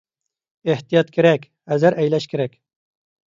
[0.69, 1.45] ئېھتىيات كېرەك!
[1.73, 2.57] ھەزەر ئەيلەش كېرەك!